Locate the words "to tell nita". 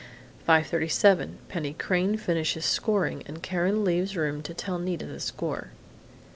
4.41-5.05